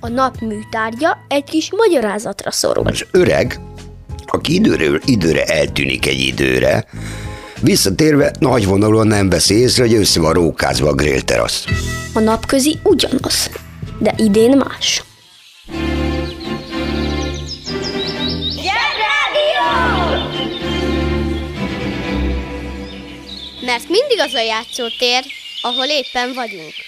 [0.00, 2.86] A nap műtárgya egy kis magyarázatra szorul.
[2.86, 3.60] Az öreg,
[4.26, 6.84] aki időről időre eltűnik egy időre,
[7.60, 11.64] visszatérve nagyvonalúan nem veszi észre, hogy össze van rókázva a grillterasz.
[12.12, 13.50] A napközi ugyanaz,
[13.98, 15.02] de idén más.
[23.64, 25.24] Mert mindig az a játszótér,
[25.62, 26.87] ahol éppen vagyunk.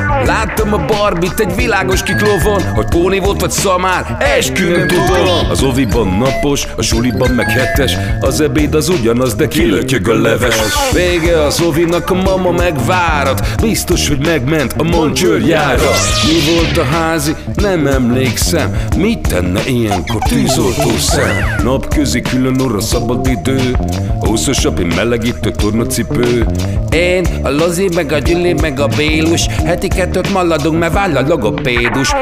[0.25, 5.49] Láttam a barbit egy világos kiklovon Hogy póni volt vagy szamár, eskü nem tudom.
[5.49, 10.55] Az oviban napos, a suliban meg hetes Az ebéd az ugyanaz, de kilötyög a leves.
[10.93, 15.89] Vége az ovinak, a mama megvárat Biztos, hogy megment a moncsőrjára
[16.25, 17.35] Mi volt a házi?
[17.55, 18.75] Nem emlékszem.
[18.97, 21.45] Mit tenne ilyenkor tűzoltó szem?
[21.63, 23.75] Napközi külön orra szabad idő
[24.19, 26.45] Húszosabb, én melegítő tornacipő.
[26.89, 31.27] Én, a Lozi, meg a Gyüli, meg a Bélus Heti kettőt maladunk, mert váll a
[31.27, 32.13] logopédus.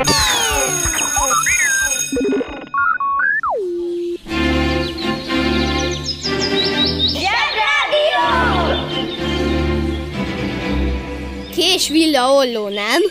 [11.55, 13.01] Kés villa olló nem,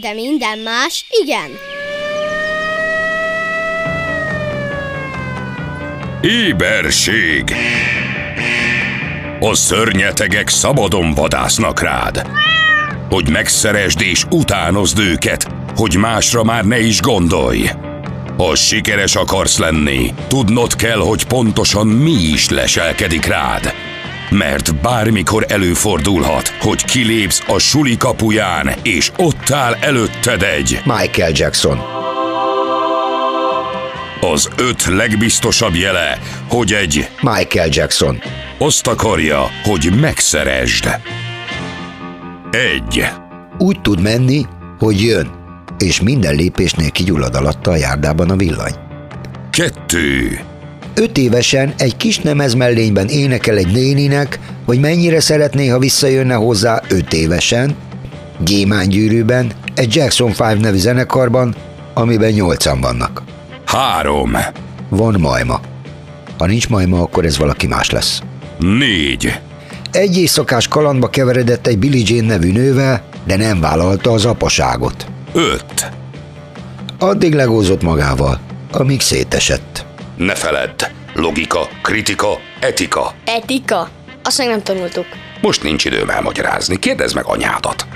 [0.00, 1.50] de minden más igen.
[6.20, 7.44] Éberség.
[9.40, 12.26] A szörnyetegek szabadon vadásznak rád
[13.08, 15.46] Hogy megszeresd és utánozd őket
[15.76, 17.70] Hogy másra már ne is gondolj
[18.36, 23.74] Ha sikeres akarsz lenni Tudnod kell, hogy pontosan mi is leselkedik rád
[24.30, 31.78] mert bármikor előfordulhat, hogy kilépsz a suli kapuján, és ott áll előtted egy Michael Jackson.
[34.20, 36.18] az öt legbiztosabb jele,
[36.48, 38.22] hogy egy Michael Jackson.
[38.58, 40.88] azt akarja, hogy megszeresd.
[42.56, 43.04] Egy.
[43.58, 44.46] Úgy tud menni,
[44.78, 45.30] hogy jön,
[45.78, 48.74] és minden lépésnél kigyullad alatta a járdában a villany.
[49.50, 50.40] Kettő.
[50.94, 52.20] Öt évesen egy kis
[52.54, 57.74] mellényben énekel egy néninek, hogy mennyire szeretné, ha visszajönne hozzá öt évesen,
[58.44, 61.54] Gyémánygyűrűben, egy Jackson 5 nevű zenekarban,
[61.94, 63.22] amiben nyolcan vannak.
[63.64, 64.36] Három.
[64.88, 65.60] Van majma.
[66.38, 68.22] Ha nincs majma, akkor ez valaki más lesz.
[68.58, 69.38] Négy.
[69.96, 75.06] Egy éjszakás kalandba keveredett egy Billie Jane nevű nővel, de nem vállalta az apaságot.
[75.32, 75.90] Öt.
[76.98, 78.40] Addig legózott magával,
[78.72, 79.84] amíg szétesett.
[80.16, 80.82] Ne feledd.
[81.14, 82.28] Logika, kritika,
[82.60, 83.14] etika.
[83.24, 83.88] Etika.
[84.24, 85.06] Azt meg nem tanultuk.
[85.40, 86.78] Most nincs időm elmagyarázni.
[86.78, 87.86] Kérdezd meg anyádat.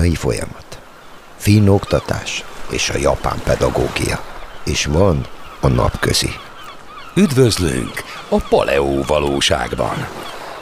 [0.00, 0.80] Bolonyai folyamat,
[1.36, 4.24] finn oktatás és a japán pedagógia,
[4.64, 5.26] és van
[5.60, 6.30] a napközi.
[7.14, 10.08] Üdvözlünk a paleó valóságban.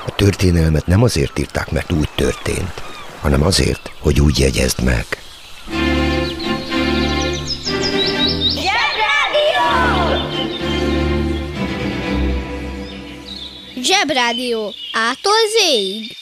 [0.06, 2.82] A történelmet nem azért írták, mert úgy történt,
[3.20, 5.06] hanem azért, hogy úgy jegyezd meg.
[13.82, 14.74] Zsebrádió.
[14.92, 16.16] Ától zéig.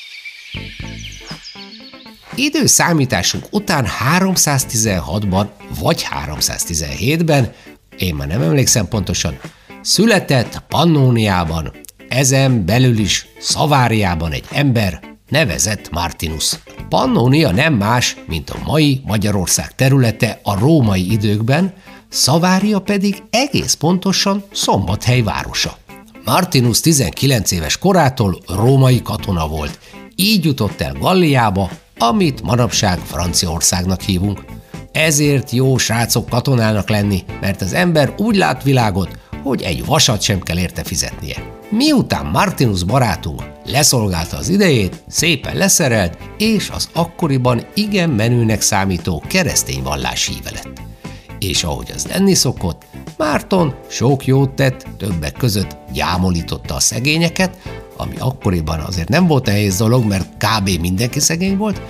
[2.37, 3.87] Időszámításunk után
[4.19, 5.47] 316-ban
[5.81, 7.53] vagy 317-ben,
[7.99, 9.39] én már nem emlékszem pontosan,
[9.83, 11.73] született Pannóniában,
[12.09, 16.53] ezen belül is Szaváriában egy ember, nevezett Martinus.
[16.89, 21.75] Pannonia nem más, mint a mai Magyarország területe a római időkben,
[22.09, 25.77] Szavária pedig egész pontosan Szombathely városa.
[26.25, 29.79] Martinus 19 éves korától római katona volt,
[30.15, 34.45] így jutott el Galliába, amit manapság Franciaországnak hívunk.
[34.93, 40.41] Ezért jó srácok katonának lenni, mert az ember úgy lát világot, hogy egy vasat sem
[40.41, 41.37] kell érte fizetnie.
[41.71, 49.83] Miután Martinus barátunk leszolgálta az idejét, szépen leszerelt, és az akkoriban igen menőnek számító keresztény
[49.83, 50.81] vallás híve lett.
[51.39, 52.83] És ahogy az lenni szokott,
[53.17, 57.57] Márton sok jót tett, többek között gyámolította a szegényeket,
[57.97, 60.81] ami akkoriban azért nem volt nehéz dolog, mert kb.
[60.81, 61.81] mindenki szegény volt,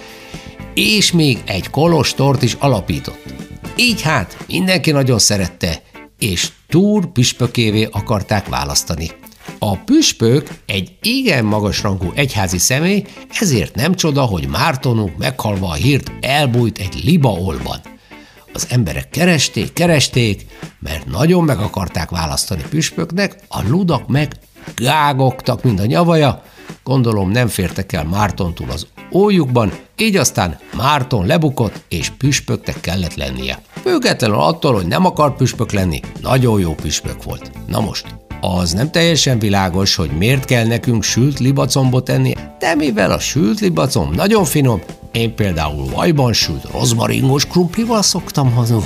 [0.74, 3.34] és még egy kolostort is alapított.
[3.76, 5.82] Így hát mindenki nagyon szerette,
[6.18, 9.10] és túr püspökévé akarták választani.
[9.58, 13.04] A püspök egy igen magasrangú egyházi személy,
[13.40, 17.80] ezért nem csoda, hogy Mártonuk meghalva a hírt elbújt egy libaolban.
[18.52, 20.46] Az emberek keresték, keresték,
[20.78, 24.36] mert nagyon meg akarták választani püspöknek, a ludak meg
[24.76, 26.42] gágogtak, mint a nyavaja,
[26.82, 33.58] gondolom nem fértek el Mártontól az ójukban, így aztán Márton lebukott, és püspöknek kellett lennie.
[33.82, 37.50] Függetlenül attól, hogy nem akar püspök lenni, nagyon jó püspök volt.
[37.66, 38.06] Na most,
[38.40, 43.60] az nem teljesen világos, hogy miért kell nekünk sült libacombot enni, de mivel a sült
[43.60, 44.82] libacom nagyon finom,
[45.12, 48.82] én például vajban sült rozmaringos krumplival szoktam haza.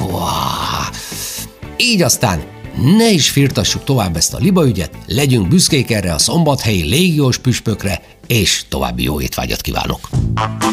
[1.76, 2.40] Így aztán
[2.80, 8.64] ne is firtassuk tovább ezt a libaügyet, legyünk büszkék erre a szombathelyi légiós püspökre, és
[8.68, 10.08] további jó étvágyat kívánok!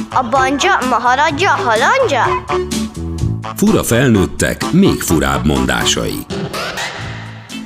[0.09, 2.45] A banja, maharadja, halandja?
[3.56, 6.25] Fura felnőttek, még furább mondásai.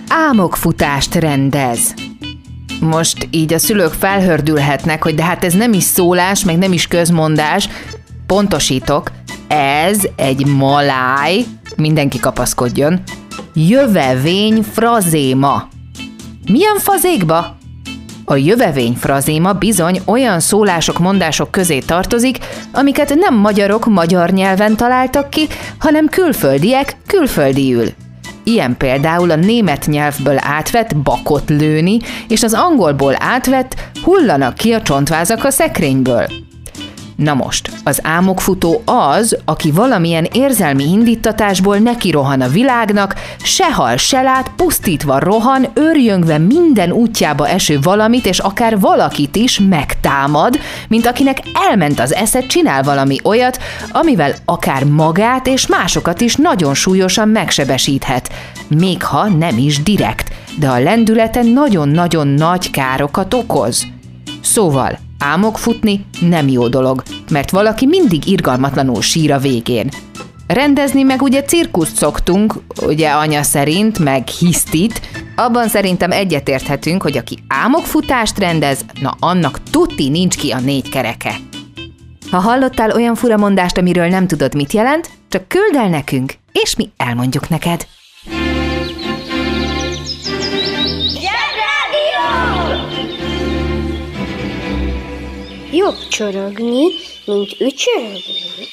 [0.07, 1.93] Álmokfutást rendez.
[2.79, 6.87] Most így a szülők felhördülhetnek, hogy de hát ez nem is szólás, meg nem is
[6.87, 7.69] közmondás.
[8.27, 9.11] Pontosítok,
[9.47, 11.45] ez egy maláj,
[11.75, 13.03] mindenki kapaszkodjon,
[13.53, 15.67] jövevény frazéma.
[16.51, 17.57] Milyen fazékba?
[18.25, 22.37] A jövevény frazéma bizony olyan szólások, mondások közé tartozik,
[22.73, 25.47] amiket nem magyarok magyar nyelven találtak ki,
[25.79, 27.87] hanem külföldiek külföldiül.
[28.43, 34.81] Ilyen például a német nyelvből átvett bakot lőni, és az angolból átvett hullanak ki a
[34.81, 36.27] csontvázak a szekrényből.
[37.21, 43.97] Na most, az álmokfutó az, aki valamilyen érzelmi indítatásból neki rohan a világnak, se hal,
[43.97, 51.05] se lát, pusztítva rohan, őrjöngve minden útjába eső valamit, és akár valakit is megtámad, mint
[51.05, 51.37] akinek
[51.69, 53.59] elment az esze, csinál valami olyat,
[53.91, 58.29] amivel akár magát és másokat is nagyon súlyosan megsebesíthet,
[58.67, 63.87] még ha nem is direkt, de a lendülete nagyon-nagyon nagy károkat okoz.
[64.41, 69.89] Szóval, Álmok futni nem jó dolog, mert valaki mindig irgalmatlanul sír a végén.
[70.47, 75.01] Rendezni meg ugye cirkuszt szoktunk, ugye anya szerint, meg hisztit,
[75.35, 81.35] abban szerintem egyetérthetünk, hogy aki álmokfutást rendez, na annak tuti nincs ki a négy kereke.
[82.31, 86.89] Ha hallottál olyan furamondást, amiről nem tudod, mit jelent, csak küld el nekünk, és mi
[86.97, 87.87] elmondjuk neked.
[95.73, 96.83] Jobb csorogni,
[97.25, 98.67] mint ücsörögni.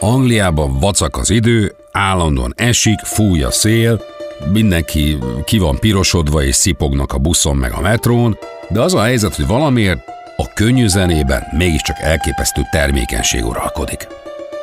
[0.00, 4.12] Angliában vacak az idő, állandóan esik, fúj a szél,
[4.52, 8.38] mindenki ki van pirosodva és szipognak a buszon meg a metrón,
[8.68, 9.98] de az a helyzet, hogy valamiért
[10.36, 14.06] a könnyű zenében mégiscsak elképesztő termékenység uralkodik.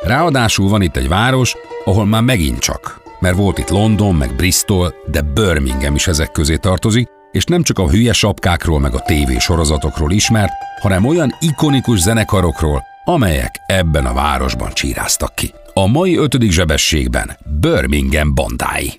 [0.02, 4.94] Ráadásul van itt egy város, ahol már megint csak, mert volt itt London, meg Bristol,
[5.10, 9.38] de Birmingham is ezek közé tartozik, és nem csak a hülye sapkákról meg a tévé
[9.38, 15.54] sorozatokról ismert, hanem olyan ikonikus zenekarokról, amelyek ebben a városban csíráztak ki.
[15.74, 18.96] A mai ötödik zsebességben Birmingham bandái.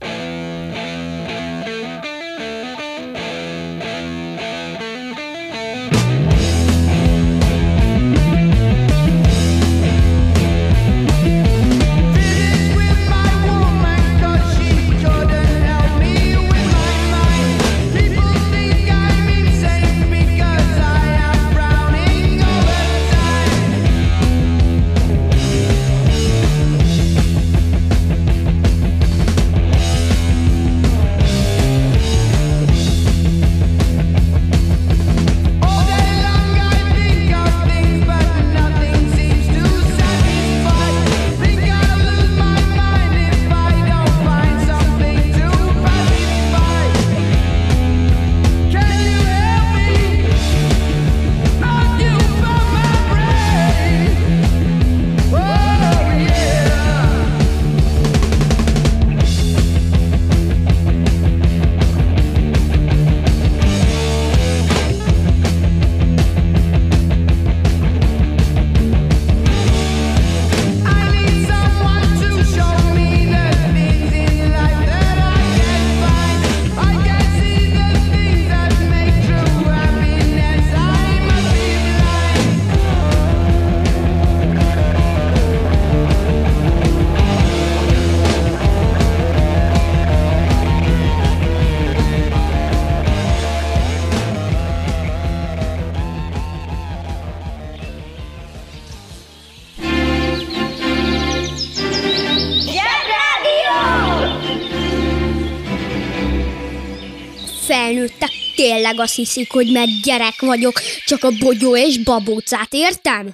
[108.93, 110.73] Tényleg azt hiszik, hogy mert gyerek vagyok,
[111.05, 113.29] csak a bogyó és babócát értem?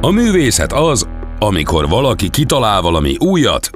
[0.00, 1.06] A művészet az,
[1.38, 3.70] amikor valaki kitalál valami újat,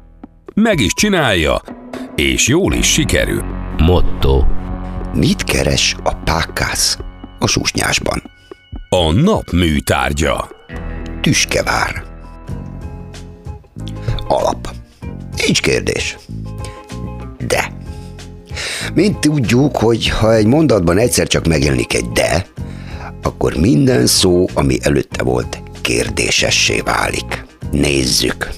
[0.55, 1.61] meg is csinálja,
[2.15, 3.43] és jól is sikerül.
[3.79, 4.45] Motto.
[5.15, 6.99] Mit keres a pákász
[7.39, 8.23] a susnyásban?
[8.89, 10.49] A nap műtárgya.
[11.21, 12.05] Tüskevár.
[14.29, 14.69] Alap.
[15.37, 16.17] Nincs kérdés.
[17.47, 17.85] De.
[18.95, 22.47] Mint tudjuk, hogy ha egy mondatban egyszer csak megjelenik egy de,
[23.23, 27.45] akkor minden szó, ami előtte volt, kérdésessé válik.
[27.71, 28.51] Nézzük.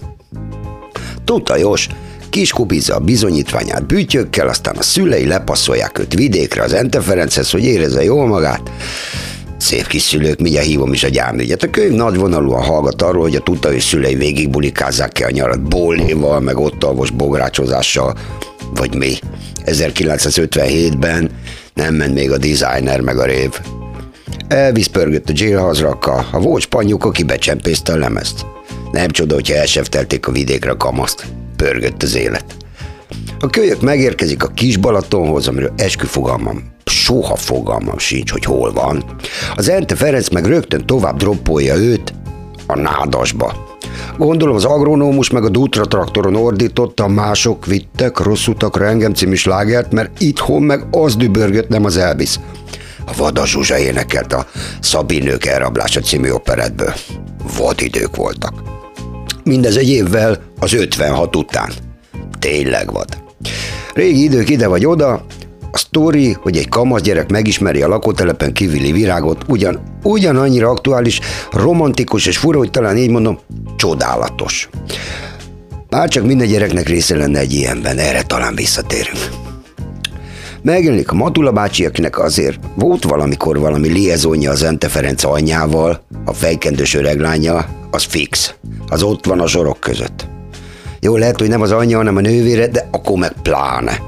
[1.24, 1.88] Tutajos,
[2.30, 8.04] kiskubizza a bizonyítványát bűtyökkel, aztán a szülei lepasszolják őt vidékre az Ente Ferenchez, hogy érezze
[8.04, 8.70] jól magát.
[9.58, 11.62] Szép kis szülők, mindjárt hívom is a gyámügyet.
[11.62, 16.58] A könyv nagyvonalúan hallgat arról, hogy a tutajos szülei végigbulikázzák ki a nyarat bóléval, meg
[16.58, 18.14] ott alvos bográcsozással,
[18.74, 19.18] vagy mi.
[19.64, 21.30] 1957-ben
[21.74, 23.60] nem ment még a designer meg a rév.
[24.48, 25.96] Elvisz pörgött a jailhouse
[26.32, 28.46] a vócspanyuk, aki becsempészte a lemezt.
[28.92, 31.26] Nem csoda, hogyha elseftelték a vidékre a kamaszt.
[31.56, 32.44] Pörgött az élet.
[33.40, 39.04] A kölyök megérkezik a kis Balatonhoz, amiről esküfogalmam, soha fogalmam sincs, hogy hol van.
[39.54, 42.12] Az Ente Ferenc meg rögtön tovább droppolja őt
[42.66, 43.77] a nádasba.
[44.18, 49.92] Gondolom az agronómus meg a Dutra traktoron ordította, mások vittek rossz utakra engem című slágert,
[49.92, 52.40] mert itthon meg az dübörgött, nem az elvisz.
[53.06, 54.46] A Vada Zsuzsa énekelt a
[54.80, 56.92] Szabinők elrablása című operetből.
[57.58, 58.62] Vadidők voltak.
[59.44, 61.70] Mindez egy évvel az 56 után.
[62.38, 63.22] Tényleg vad.
[63.94, 65.24] Régi idők ide vagy oda,
[65.70, 71.20] a sztori, hogy egy kamasz gyerek megismeri a lakótelepen kívüli virágot, ugyan, ugyanannyira aktuális,
[71.52, 73.38] romantikus és fura, hogy talán így mondom,
[73.76, 74.68] csodálatos.
[75.90, 79.30] Már csak minden gyereknek része lenne egy ilyenben, erre talán visszatérünk.
[80.62, 86.32] Megjelenik a Matula bácsi, akinek azért volt valamikor valami liezónja az Ente Ferenc anyjával, a
[86.32, 88.54] fejkendős öreglánya, az fix.
[88.88, 90.26] Az ott van a zsorok között.
[91.00, 93.98] Jó, lehet, hogy nem az anyja, hanem a nővére, de akkor meg pláne.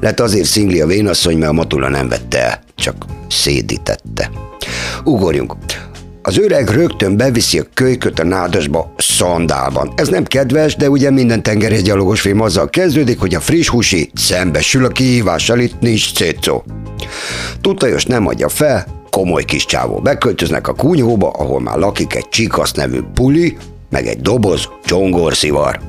[0.00, 2.94] Lett azért szingli a vénasszony, mert a Matula nem vette el, csak
[3.28, 4.30] szédítette.
[5.04, 5.54] Ugorjunk.
[6.22, 9.92] Az öreg rögtön beviszi a kölyköt a nádasba szandálban.
[9.96, 14.84] Ez nem kedves, de ugye minden tengerészgyalogos film azzal kezdődik, hogy a friss húsi szembesül
[14.84, 16.64] a kihívással, itt nincs cécó.
[17.60, 20.00] Tutajos nem adja fel, komoly kis csávó.
[20.00, 23.56] Beköltöznek a kunyhóba, ahol már lakik egy csikasz nevű puli,
[23.90, 25.80] meg egy doboz csongorszivar.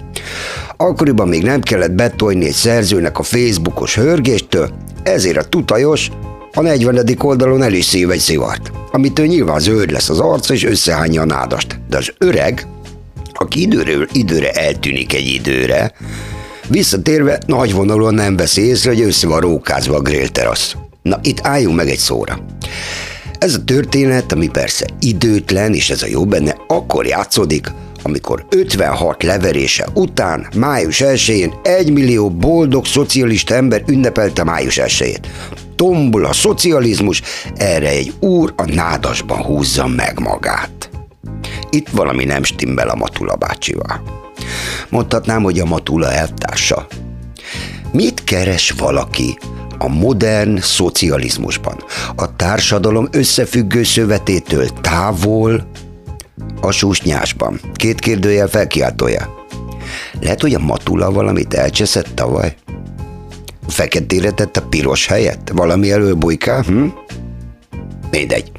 [0.77, 4.69] Akkoriban még nem kellett betolni egy szerzőnek a Facebookos hörgéstől,
[5.03, 6.09] ezért a tutajos
[6.53, 7.15] a 40.
[7.19, 11.25] oldalon el is szív egy szivart, amitől nyilván zöld lesz az arca és összehányja a
[11.25, 11.79] nádast.
[11.89, 12.67] De az öreg,
[13.33, 15.91] aki időről időre eltűnik egy időre,
[16.71, 20.75] Visszatérve, nagy vonalon nem veszi észre, hogy össze van rókázva a grillterasz.
[21.01, 22.39] Na, itt álljunk meg egy szóra.
[23.39, 29.23] Ez a történet, ami persze időtlen, és ez a jó benne, akkor játszódik, amikor 56
[29.23, 35.19] leverése után, május 1-én egy millió boldog szocialista ember ünnepelte május 1-ét.
[35.75, 37.21] Tombul a szocializmus,
[37.55, 40.89] erre egy úr a nádasban húzza meg magát.
[41.69, 44.01] Itt valami nem stimmel a Matula bácsival.
[44.89, 46.87] Mondhatnám, hogy a Matula elvtársa.
[47.91, 49.37] Mit keres valaki
[49.77, 51.83] a modern szocializmusban?
[52.15, 55.67] A társadalom összefüggő szövetétől távol,
[56.61, 57.59] a súsnyásban.
[57.73, 59.45] Két kérdőjel felkiáltója.
[60.21, 62.55] Lehet, hogy a Matula valamit elcseszett tavaly?
[63.67, 65.51] Feketére tett a piros helyett?
[65.53, 66.61] Valami elől bujká?
[66.61, 66.85] Hm?
[68.11, 68.51] Mindegy.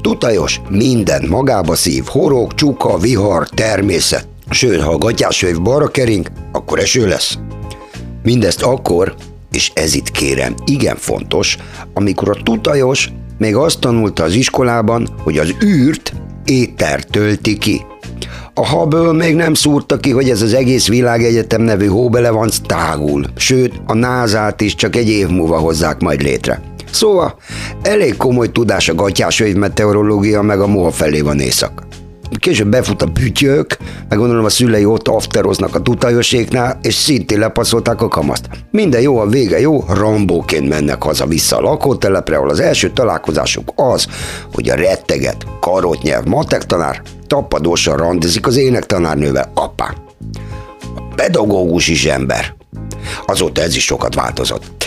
[0.00, 4.28] Tutajos, minden magába szív, horog, csuka, vihar, természet.
[4.50, 7.38] Sőt, ha a gatyásöv balra kering, akkor eső lesz.
[8.22, 9.14] Mindezt akkor,
[9.52, 11.56] és ez itt kérem, igen fontos,
[11.94, 16.12] amikor a tutajos még azt tanulta az iskolában, hogy az űrt
[16.46, 17.86] éter tölti ki.
[18.54, 23.80] A haből még nem szúrta ki, hogy ez az egész világegyetem nevű hóbelevanc tágul, sőt,
[23.86, 26.62] a názát is csak egy év múlva hozzák majd létre.
[26.92, 27.36] Szóval
[27.82, 31.85] elég komoly tudás a gatyás meteorológia, meg a moha felé van éjszak.
[32.38, 33.76] Később befut a bütyök,
[34.08, 38.48] meg gondolom a szülei ott afteroznak a tutajoséknál, és szintén lepaszolták a kamaszt.
[38.70, 44.06] Minden jó, a vége jó, rambóként mennek haza-vissza a lakótelepre, ahol az első találkozásuk az,
[44.52, 45.46] hogy a retteget,
[46.02, 49.94] nyelv matek tanár tapadósan randizik az énektanárnővel, apá.
[50.96, 52.54] A pedagógus is ember.
[53.26, 54.84] Azóta ez is sokat változott.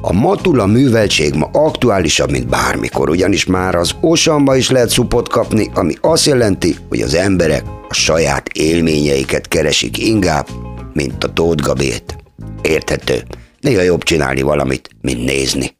[0.00, 5.70] A matula műveltség ma aktuálisabb, mint bármikor, ugyanis már az osamba is lehet szupot kapni,
[5.74, 10.46] ami azt jelenti, hogy az emberek a saját élményeiket keresik inkább,
[10.92, 12.16] mint a Tóth Gabét.
[12.62, 13.22] Érthető.
[13.60, 15.76] Néha jobb csinálni valamit, mint nézni.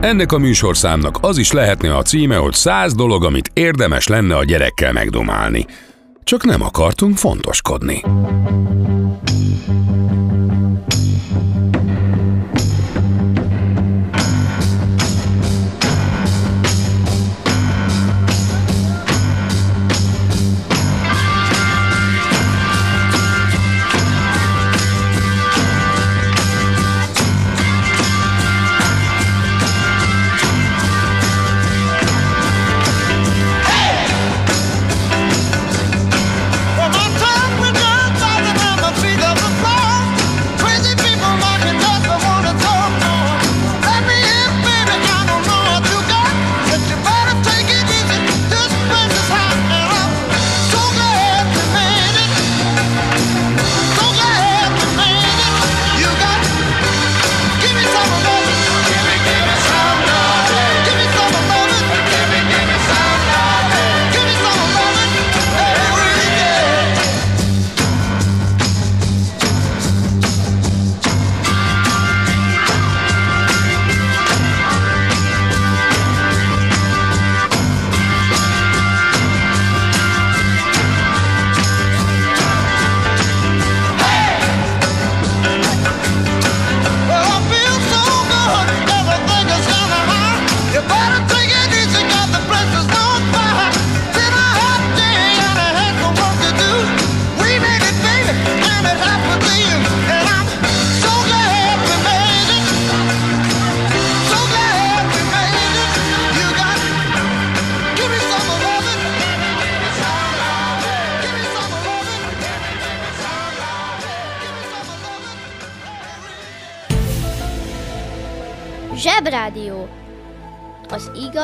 [0.00, 4.44] Ennek a műsorszámnak az is lehetne a címe, hogy száz dolog, amit érdemes lenne a
[4.44, 5.66] gyerekkel megdomálni.
[6.24, 8.02] Csak nem akartunk fontoskodni.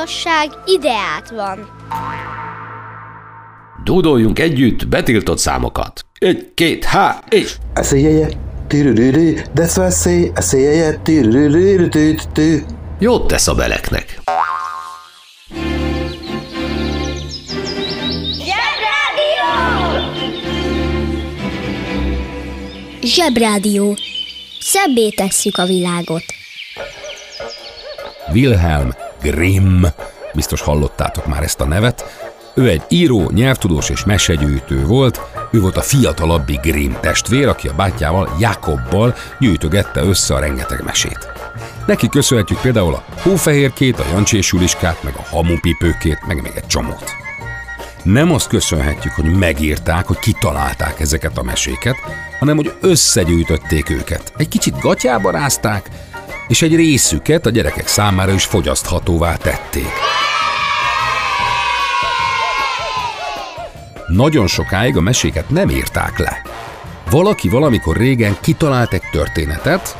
[0.09, 1.69] Igazság ideát van.
[3.83, 6.05] Dúdoljunk együtt betiltott számokat.
[6.19, 7.55] Egy, két, há, és...
[7.83, 7.99] Say,
[10.19, 12.63] I say yeah yeah, tü
[12.99, 14.21] Jót tesz a beleknek.
[23.01, 23.97] Zsebrádió.
[24.59, 26.23] Szebbé tesszük a világot.
[28.33, 29.85] Wilhelm Grimm,
[30.33, 35.77] biztos hallottátok már ezt a nevet, ő egy író, nyelvtudós és mesegyűjtő volt, ő volt
[35.77, 41.27] a fiatalabbi Grimm testvér, aki a bátyjával, Jakobbal gyűjtögette össze a rengeteg mesét.
[41.85, 47.11] Neki köszönhetjük például a hófehérkét, a jancsésüliskát, meg a hamupipőkét, meg még egy csomót.
[48.03, 51.95] Nem azt köszönhetjük, hogy megírták, hogy kitalálták ezeket a meséket,
[52.39, 54.33] hanem hogy összegyűjtötték őket.
[54.37, 55.89] Egy kicsit gatyába rázták,
[56.49, 59.91] és egy részüket a gyerekek számára is fogyaszthatóvá tették.
[64.07, 66.41] Nagyon sokáig a meséket nem írták le.
[67.09, 69.97] Valaki valamikor régen kitalált egy történetet,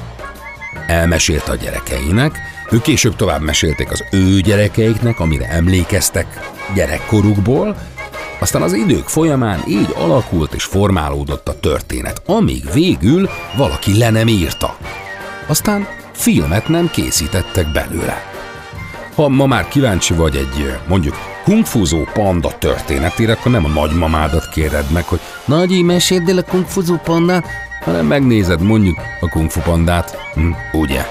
[0.87, 2.37] elmesélte a gyerekeinek,
[2.71, 7.77] ők később tovább mesélték az ő gyerekeiknek, amire emlékeztek gyerekkorukból,
[8.39, 14.27] aztán az idők folyamán így alakult és formálódott a történet, amíg végül valaki le nem
[14.27, 14.77] írta.
[15.47, 15.87] Aztán
[16.19, 18.23] filmet nem készítettek belőle.
[19.15, 24.91] Ha ma már kíváncsi vagy egy mondjuk kungfúzó panda történetére, akkor nem a nagymamádat kéred
[24.91, 27.45] meg, hogy Nagyi, meséld el a kungfúzó pandát,
[27.83, 31.05] hanem megnézed mondjuk a kungfu pandát, hm, ugye?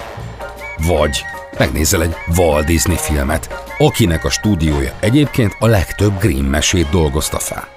[0.86, 1.24] Vagy
[1.58, 7.68] megnézel egy Walt Disney filmet, akinek a stúdiója egyébként a legtöbb Grimm mesét dolgozta fel.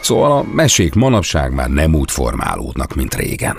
[0.00, 3.58] Szóval a mesék manapság már nem úgy formálódnak, mint régen.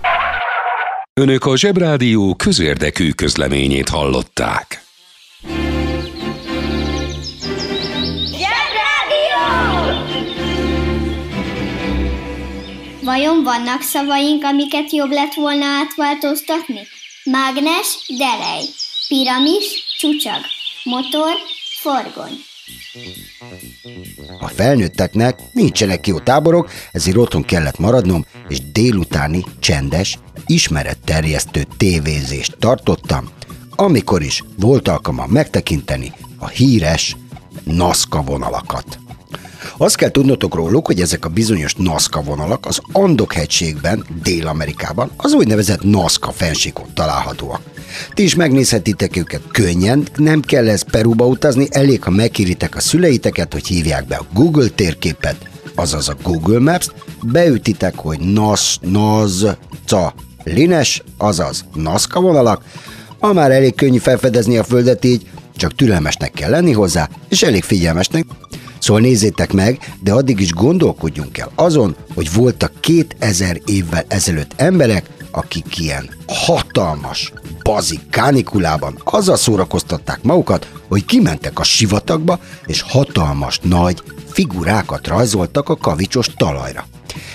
[1.13, 4.83] Önök a Zsebrádió közérdekű közleményét hallották.
[13.03, 16.87] Vajon vannak szavaink, amiket jobb lett volna átváltoztatni?
[17.23, 18.63] Mágnes, delej.
[19.07, 19.65] Piramis,
[19.99, 20.41] csúcsag.
[20.83, 21.31] Motor,
[21.81, 22.43] forgony.
[24.39, 33.29] A felnőtteknek nincsenek jó táborok, ezért otthon kellett maradnom, és délutáni, csendes, ismeretterjesztő tévézést tartottam,
[33.75, 37.17] amikor is volt alkalmam megtekinteni a híres
[37.63, 38.99] NASCA vonalakat.
[39.77, 45.33] Azt kell tudnotok róluk, hogy ezek a bizonyos NASCA vonalak az Andok hegységben, Dél-Amerikában, az
[45.33, 47.61] úgynevezett NASCA fensékon találhatóak.
[48.13, 53.53] Ti is megnézhetitek őket könnyen, nem kell ez Peruba utazni, elég, ha megkéritek a szüleiteket,
[53.53, 56.87] hogy hívják be a Google térképet, azaz a Google Maps,
[57.21, 59.45] beütitek, hogy NAS, NAZ,
[59.85, 62.63] CA, Lines, azaz NASCA vonalak,
[63.19, 67.63] ha már elég könnyű felfedezni a földet így, csak türelmesnek kell lenni hozzá, és elég
[67.63, 68.25] figyelmesnek.
[68.79, 75.05] Szóval nézzétek meg, de addig is gondolkodjunk el azon, hogy voltak 2000 évvel ezelőtt emberek,
[75.31, 84.03] akik ilyen hatalmas, bazik kánikulában azzal szórakoztatták magukat, hogy kimentek a sivatagba, és hatalmas, nagy
[84.31, 86.85] figurákat rajzoltak a kavicsos talajra.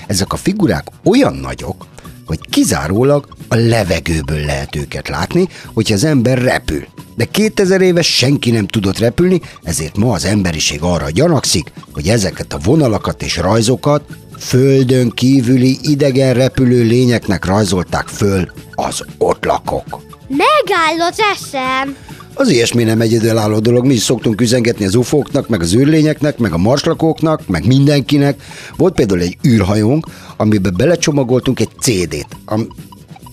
[0.06, 1.86] Ezek a figurák olyan nagyok,
[2.26, 6.86] hogy kizárólag a levegőből lehet őket látni, hogyha az ember repül.
[7.16, 12.52] De 2000 éve senki nem tudott repülni, ezért ma az emberiség arra gyanakszik, hogy ezeket
[12.52, 14.02] a vonalakat és rajzokat
[14.38, 20.00] földön kívüli idegen repülő lényeknek rajzolták föl az ott lakók.
[20.28, 21.96] Megáll eszem.
[22.38, 26.52] Az ilyesmi nem egyedülálló dolog, mi is szoktunk üzengetni az ufóknak, meg az űrlényeknek, meg
[26.52, 28.42] a marslakóknak, meg mindenkinek.
[28.76, 32.36] Volt például egy űrhajónk, amiben belecsomagoltunk egy CD-t,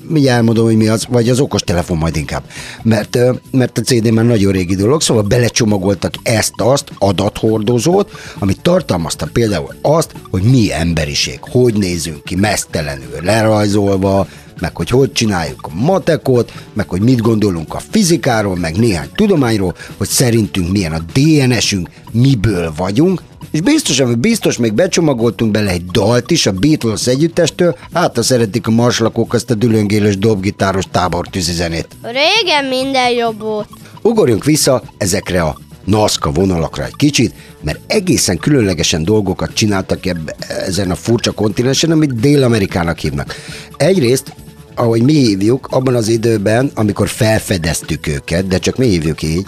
[0.08, 2.44] mindjárt elmondom, hogy mi az, vagy az okos telefon majd inkább.
[2.84, 3.18] Mert,
[3.52, 10.12] mert a CD már nagyon régi dolog, szóval belecsomagoltak ezt-azt, adathordozót, ami tartalmazta például azt,
[10.32, 14.28] hogy mi emberiség, hogy nézünk ki, mesztelenül, lerajzolva,
[14.60, 19.76] meg hogy hogy csináljuk a matekot, meg hogy mit gondolunk a fizikáról, meg néhány tudományról,
[19.98, 23.22] hogy szerintünk milyen a DNS-ünk, miből vagyunk,
[23.54, 28.22] és biztos, hogy biztos még becsomagoltunk bele egy dalt is a Beatles együttestől, hát ha
[28.22, 31.88] szeretik a marslakók azt a dülöngélős dobgitáros tábortűzi zenét.
[32.02, 33.68] Régen minden jobb volt.
[34.02, 40.92] Ugorjunk vissza ezekre a NASCA vonalakra egy kicsit, mert egészen különlegesen dolgokat csináltak ebbe, ezen
[40.92, 43.36] a furcsa kontinensen, amit Dél-Amerikának hívnak.
[43.78, 44.34] Egyrészt,
[44.76, 49.48] ahogy mi hívjuk, abban az időben, amikor felfedeztük őket, de csak mi hívjuk így,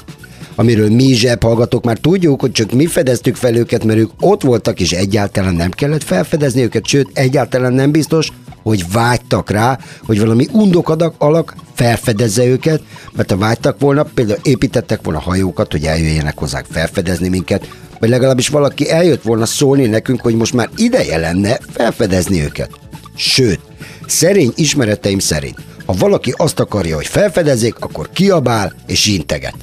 [0.55, 4.79] amiről mi zsebhallgatók már tudjuk, hogy csak mi fedeztük fel őket, mert ők ott voltak,
[4.79, 8.31] és egyáltalán nem kellett felfedezni őket, sőt, egyáltalán nem biztos,
[8.63, 12.81] hogy vágytak rá, hogy valami undokadak alak felfedezze őket,
[13.13, 17.67] mert ha vágytak volna, például építettek volna hajókat, hogy eljöjjenek hozzánk felfedezni minket,
[17.99, 22.69] vagy legalábbis valaki eljött volna szólni nekünk, hogy most már ideje lenne felfedezni őket.
[23.15, 23.59] Sőt,
[24.07, 29.55] szerény ismereteim szerint, ha valaki azt akarja, hogy felfedezzék, akkor kiabál és integet.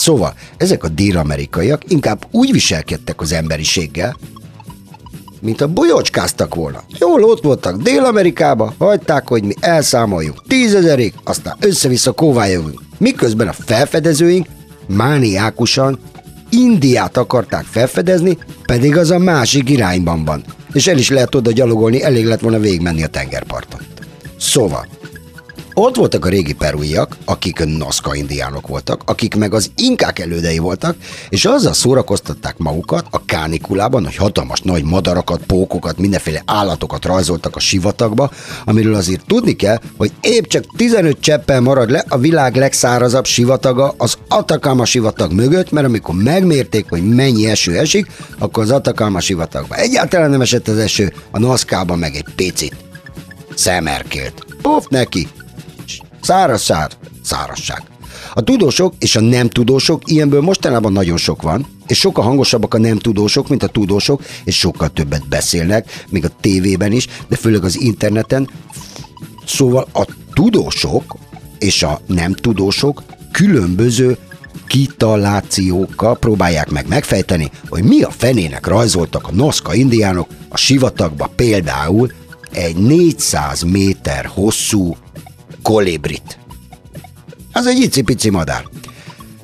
[0.00, 4.16] Szóval ezek a dél-amerikaiak inkább úgy viselkedtek az emberiséggel,
[5.40, 6.82] mint a bolyocskáztak volna.
[6.98, 12.80] Jól ott voltak Dél-Amerikába, hagyták, hogy mi elszámoljunk tízezerig, aztán össze-vissza kóvályogunk.
[12.98, 14.46] Miközben a felfedezőink
[14.86, 15.98] mániákusan
[16.50, 20.44] Indiát akarták felfedezni, pedig az a másik irányban van.
[20.72, 23.80] És el is lehet oda gyalogolni, elég lett volna végigmenni a tengerparton.
[24.38, 24.86] Szóval,
[25.80, 30.96] ott voltak a régi perúiak, akik Nazca indiánok voltak, akik meg az inkák elődei voltak,
[31.28, 37.60] és azzal szórakoztatták magukat a kánikulában, hogy hatalmas nagy madarakat, pókokat, mindenféle állatokat rajzoltak a
[37.60, 38.30] sivatagba,
[38.64, 43.94] amiről azért tudni kell, hogy épp csak 15 cseppel marad le a világ legszárazabb sivataga
[43.96, 49.78] az Atacama sivatag mögött, mert amikor megmérték, hogy mennyi eső esik, akkor az Atacama sivatagban
[49.78, 52.76] egyáltalán nem esett az eső, a Nazcában meg egy picit.
[53.54, 54.46] Szemerkélt.
[54.62, 55.28] Puf neki,
[56.20, 56.90] Szárazság,
[57.22, 57.82] szárazság.
[58.34, 62.78] A tudósok és a nem tudósok, ilyenből mostanában nagyon sok van, és sokkal hangosabbak a
[62.78, 67.64] nem tudósok, mint a tudósok, és sokkal többet beszélnek, még a tévében is, de főleg
[67.64, 68.50] az interneten.
[69.46, 70.04] Szóval a
[70.34, 71.16] tudósok
[71.58, 73.02] és a nem tudósok
[73.32, 74.16] különböző
[74.66, 82.12] kitalációkkal próbálják meg megfejteni, hogy mi a fenének rajzoltak a Nazca indiánok a sivatagba például
[82.52, 84.96] egy 400 méter hosszú
[85.62, 86.38] kolibrit.
[87.52, 88.64] Az egy icipici madár.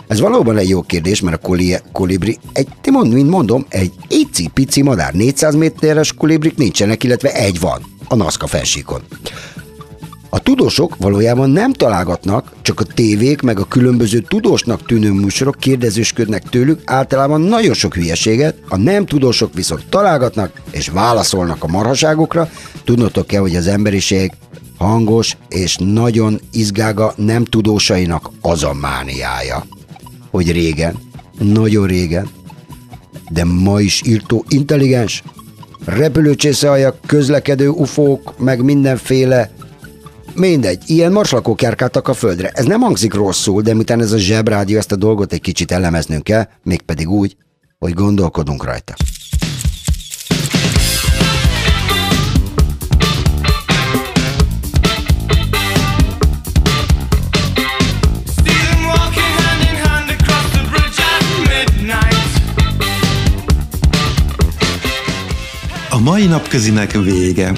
[0.06, 3.92] Ez valóban egy jó kérdés, mert a koli- kolibri, egy, ti mond, mint mondom, egy
[4.08, 5.14] icipici madár.
[5.14, 9.02] 400 méteres kolibrik nincsenek, illetve egy van a Nazca felsíkon.
[10.30, 16.42] A tudósok valójában nem találgatnak, csak a tévék meg a különböző tudósnak tűnő műsorok kérdezősködnek
[16.42, 22.50] tőlük általában nagyon sok hülyeséget, a nem tudósok viszont találgatnak és válaszolnak a marhaságokra.
[22.84, 24.32] Tudnotok kell, hogy az emberiség
[24.78, 29.66] hangos és nagyon izgága nem tudósainak az a mániája,
[30.30, 30.98] hogy régen,
[31.38, 32.28] nagyon régen,
[33.30, 35.22] de ma is írtó intelligens,
[35.84, 39.50] repülőcsészealjak, közlekedő ufók, meg mindenféle
[40.36, 42.50] Mindegy, ilyen marslakók járkáltak a földre.
[42.50, 46.22] Ez nem hangzik rosszul, de miután ez a zsebrádió, ezt a dolgot egy kicsit elemeznünk
[46.22, 47.36] kell, mégpedig úgy,
[47.78, 48.94] hogy gondolkodunk rajta.
[66.06, 67.52] Mai napközinek vége.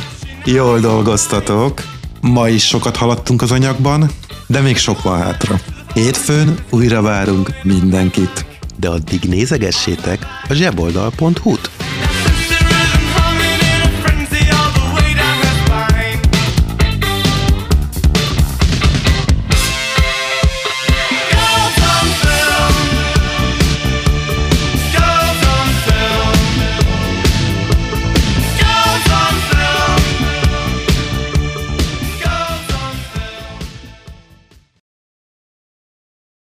[0.44, 1.82] Jól dolgoztatok.
[2.20, 4.11] Ma is sokat haladtunk az anyagban,
[4.46, 5.61] de még sok van hátra.
[5.94, 8.46] Hétfőn újra várunk mindenkit.
[8.76, 11.77] De addig nézegessétek a zseboldal.hu-t.